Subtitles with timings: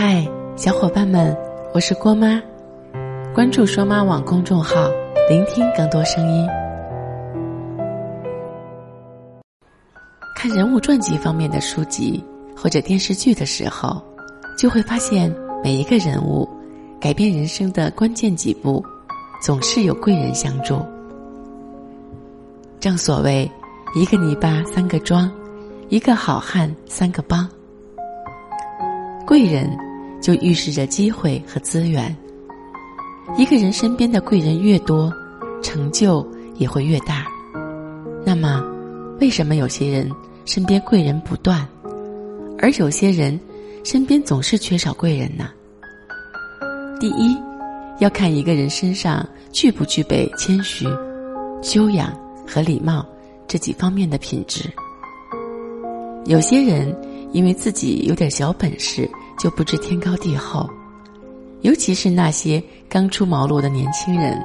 [0.00, 1.36] 嗨，小伙伴们，
[1.74, 2.40] 我是郭妈，
[3.34, 4.88] 关注说妈网公众号，
[5.28, 6.46] 聆听更多声音。
[10.36, 12.24] 看人物传记方面的书籍
[12.56, 14.00] 或者电视剧的时候，
[14.56, 15.34] 就会发现
[15.64, 16.48] 每一个人物
[17.00, 18.80] 改变人生的关键几步，
[19.42, 20.80] 总是有贵人相助。
[22.78, 23.50] 正所谓，
[23.96, 25.28] 一个泥巴三个桩，
[25.88, 27.48] 一个好汉三个帮。
[29.26, 29.68] 贵人
[30.20, 32.14] 就预示着机会和资源。
[33.36, 35.12] 一个人身边的贵人越多，
[35.62, 36.26] 成就
[36.56, 37.26] 也会越大。
[38.24, 38.62] 那么，
[39.20, 40.10] 为什么有些人
[40.44, 41.66] 身边贵人不断，
[42.58, 43.38] 而有些人
[43.84, 45.50] 身边总是缺少贵人呢？
[46.98, 47.36] 第一，
[47.98, 50.86] 要看一个人身上具不具备谦虚、
[51.62, 52.12] 修养
[52.46, 53.06] 和礼貌
[53.46, 54.64] 这几方面的品质。
[56.24, 56.96] 有些人。
[57.30, 59.06] 因为自己有点小本事，
[59.38, 60.68] 就不知天高地厚，
[61.60, 64.36] 尤其是那些刚出茅庐的年轻人，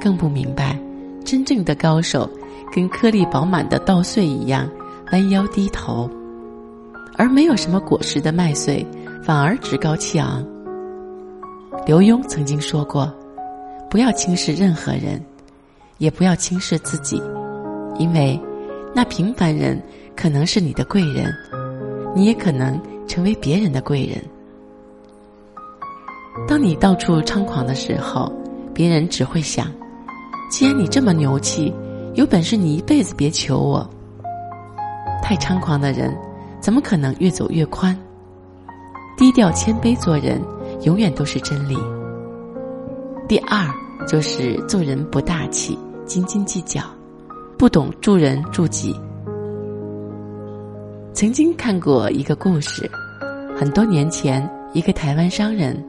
[0.00, 0.78] 更不明白，
[1.24, 2.30] 真正的高手
[2.72, 4.70] 跟颗粒饱满的稻穗一样，
[5.10, 6.08] 弯腰低头，
[7.16, 8.86] 而没有什么果实的麦穗，
[9.22, 10.46] 反而趾高气昂。
[11.84, 13.12] 刘墉曾经说过
[13.90, 15.20] ：“不要轻视任何人，
[15.98, 17.20] 也不要轻视自己，
[17.98, 18.40] 因为
[18.94, 19.82] 那平凡人
[20.14, 21.34] 可能是你的贵人。”
[22.16, 24.22] 你也可能成为别人的贵人。
[26.48, 28.32] 当你到处猖狂的时候，
[28.74, 29.66] 别人只会想：
[30.50, 31.72] 既然你这么牛气，
[32.14, 33.88] 有本事你一辈子别求我。
[35.22, 36.16] 太猖狂的人，
[36.60, 37.96] 怎么可能越走越宽？
[39.16, 40.42] 低调谦卑做人，
[40.82, 41.78] 永远都是真理。
[43.28, 43.72] 第二，
[44.06, 46.82] 就是做人不大气，斤斤计较，
[47.56, 48.94] 不懂助人助己。
[51.24, 52.86] 曾经看过一个故事，
[53.58, 55.82] 很多年前，一个台湾商人，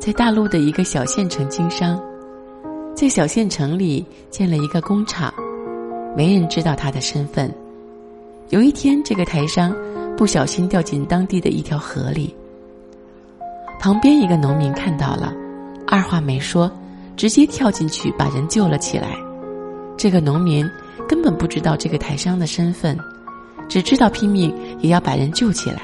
[0.00, 2.02] 在大陆的一个小县城经商，
[2.94, 5.30] 在小县城里建了一个工厂，
[6.16, 7.54] 没人知道他的身份。
[8.48, 9.76] 有一天，这个台商
[10.16, 12.34] 不小心掉进当地的一条河里，
[13.78, 15.30] 旁边一个农民看到了，
[15.86, 16.72] 二话没说，
[17.18, 19.14] 直接跳进去把人救了起来。
[19.94, 20.66] 这个农民
[21.06, 22.98] 根本不知道这个台商的身份。
[23.68, 25.82] 只知道拼命也要把人救起来。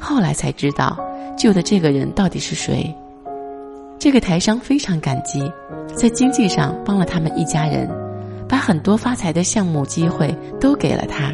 [0.00, 0.98] 后来才知道，
[1.36, 2.94] 救的这个人到底是谁。
[3.98, 5.50] 这个台商非常感激，
[5.94, 7.88] 在经济上帮了他们一家人，
[8.46, 11.32] 把很多发财的项目机会都给了他。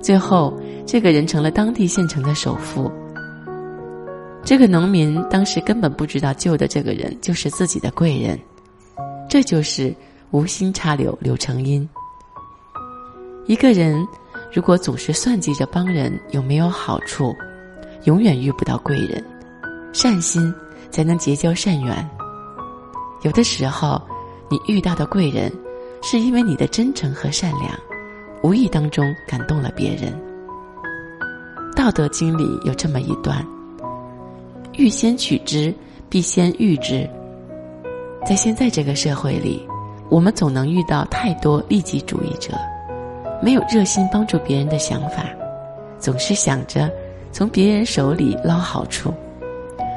[0.00, 2.90] 最后，这个人成了当地县城的首富。
[4.42, 8.38] 这个农民当时根本不知道救的这个人就是自己的贵人，
[9.28, 9.94] 这就是
[10.30, 11.86] 无心插柳柳成荫。
[13.46, 14.02] 一个人。
[14.52, 17.34] 如果总是算计着帮人有没有好处，
[18.04, 19.22] 永远遇不到贵人。
[19.92, 20.52] 善心
[20.90, 22.10] 才能结交善缘。
[23.22, 24.00] 有的时候，
[24.48, 25.52] 你遇到的贵人，
[26.02, 27.70] 是因为你的真诚和善良，
[28.42, 30.12] 无意当中感动了别人。
[31.76, 33.44] 《道德经》里有这么一段
[34.76, 35.74] ：“欲先取之，
[36.08, 37.08] 必先予之。”
[38.26, 39.66] 在现在这个社会里，
[40.08, 42.52] 我们总能遇到太多利己主义者。
[43.42, 45.24] 没有热心帮助别人的想法，
[45.98, 46.90] 总是想着
[47.32, 49.12] 从别人手里捞好处，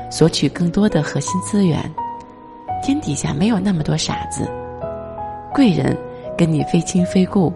[0.09, 1.79] 索取更多的核心资源。
[2.81, 4.45] 天底下没有那么多傻子，
[5.53, 5.97] 贵人
[6.37, 7.51] 跟你非亲非故，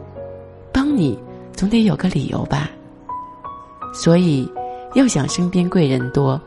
[0.71, 1.17] 帮你
[1.53, 2.69] 总得有个理由吧。
[3.93, 4.49] 所以，
[4.93, 6.39] 要想身边贵人多，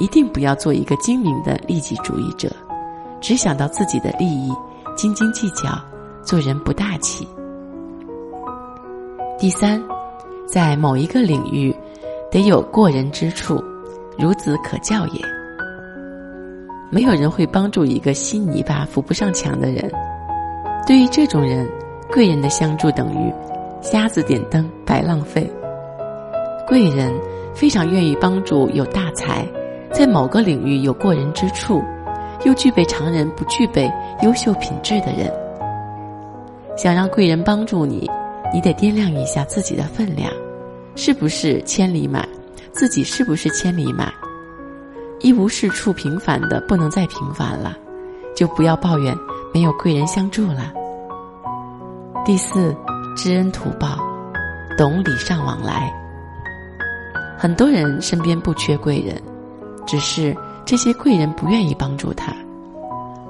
[0.00, 2.50] 一定不要做一个精明的利己主义者，
[3.20, 4.52] 只想到自己的利益，
[4.96, 5.70] 斤斤计较，
[6.24, 7.28] 做人不大气。
[9.36, 9.82] 第三，
[10.46, 11.74] 在某一个领域，
[12.30, 13.62] 得有过人之处，
[14.16, 15.20] 孺子可教也。
[16.88, 19.90] 没有人会帮助一个稀泥巴扶不上墙的人。
[20.86, 21.68] 对于这种人，
[22.12, 23.32] 贵人的相助等于
[23.80, 25.50] 瞎子点灯，白浪费。
[26.68, 27.12] 贵人
[27.52, 29.44] 非常愿意帮助有大才，
[29.90, 31.82] 在某个领域有过人之处，
[32.44, 33.90] 又具备常人不具备
[34.22, 35.28] 优秀品质的人。
[36.76, 38.08] 想让贵人帮助你。
[38.54, 40.32] 你得掂量一下自己的分量，
[40.94, 42.24] 是不是千里马？
[42.70, 44.12] 自己是不是千里马？
[45.18, 47.76] 一无是处、平凡的不能再平凡了，
[48.36, 49.12] 就不要抱怨
[49.52, 50.72] 没有贵人相助了。
[52.24, 52.72] 第四，
[53.16, 53.98] 知恩图报，
[54.78, 55.92] 懂礼尚往来。
[57.36, 59.20] 很多人身边不缺贵人，
[59.84, 60.32] 只是
[60.64, 62.32] 这些贵人不愿意帮助他。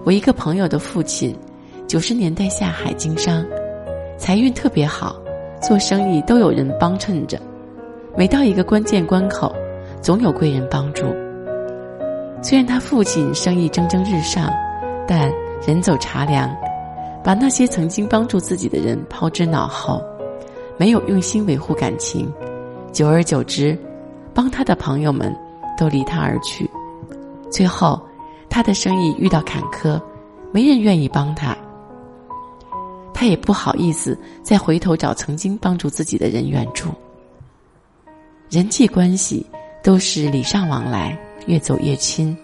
[0.05, 1.35] 我一个朋友的父亲，
[1.89, 3.43] 九十年代下海经商。
[4.17, 5.17] 财运特别好，
[5.61, 7.39] 做生意都有人帮衬着。
[8.17, 9.53] 每到一个关键关口，
[10.01, 11.05] 总有贵人帮助。
[12.41, 14.53] 虽然他父亲生意蒸蒸日上，
[15.07, 15.31] 但
[15.67, 16.49] 人走茶凉，
[17.25, 20.01] 把那些曾经帮助自己的人抛之脑后，
[20.77, 22.33] 没有用心维护感情，
[22.93, 23.77] 久而久之，
[24.33, 25.35] 帮他的朋友们
[25.77, 26.71] 都离他而去，
[27.51, 28.01] 最后，
[28.49, 30.01] 他的生意遇到坎坷，
[30.53, 31.57] 没人愿意帮他，
[33.15, 36.93] 他也不好意思再回头找曾经帮助自己的人援助。
[38.51, 39.47] 人际关系
[39.83, 41.19] 都是礼尚往来。
[41.47, 42.35] 越走越亲，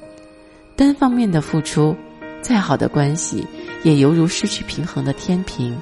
[0.76, 1.96] 单方面的付出，
[2.43, 3.43] 再好的关系
[3.82, 5.75] 也犹如失去平衡的天平，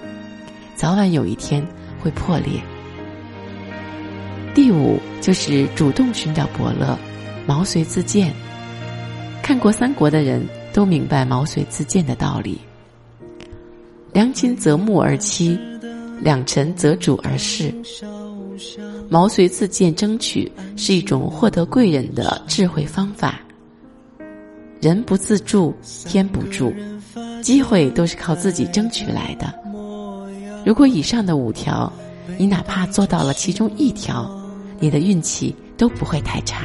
[0.77, 1.67] 早晚有一天
[2.01, 2.63] 会破裂。
[4.55, 6.97] 第五就是主动寻找伯乐，
[7.45, 8.33] 毛遂自荐。
[9.43, 12.61] 看过三国的人都明白毛遂自荐的道理。
[14.19, 15.57] 良禽择木而栖，
[16.21, 17.73] 两臣择主而事。
[19.09, 23.39] 毛遂自荐，争取是一种获得贵人的智慧方法。
[24.81, 25.73] 人不自助，
[26.05, 26.75] 天不助，
[27.43, 29.55] 机会都是靠自己争取来的。
[30.67, 31.93] 如果以上的五条，
[32.37, 34.29] 你哪怕做到了其中一条，
[34.81, 36.65] 你的运气都不会太差。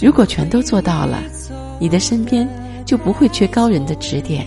[0.00, 1.20] 如果全都做到了，
[1.80, 2.48] 你的身边
[2.84, 4.46] 就不会缺高人的指点。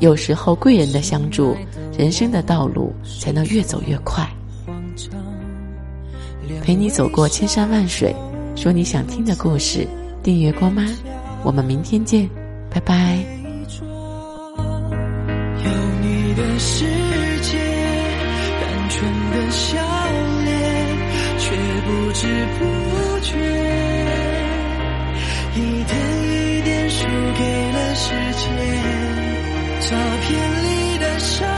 [0.00, 1.56] 有时候贵人的相助，
[1.96, 4.28] 人生的道路才能越走越快。
[6.62, 8.14] 陪你走过千山万水，
[8.56, 9.86] 说你想听的故事。
[10.22, 10.84] 订阅郭妈，
[11.42, 12.28] 我们明天见，
[12.70, 13.18] 拜拜。
[13.76, 15.70] 有
[16.00, 16.84] 你的世
[17.42, 17.58] 界，
[18.60, 19.76] 单纯的笑
[20.44, 20.54] 脸，
[21.38, 21.54] 却
[21.84, 22.64] 不知不
[23.20, 23.36] 觉，
[25.54, 25.92] 一点
[26.24, 27.06] 一点输
[27.38, 29.53] 给了时间。
[29.90, 31.53] 照片里的笑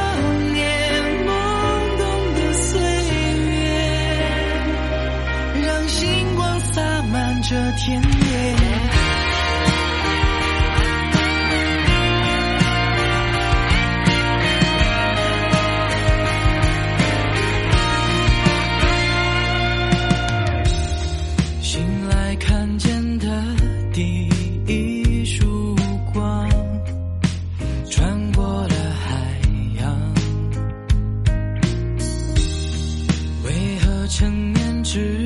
[34.19, 35.26] 成年之。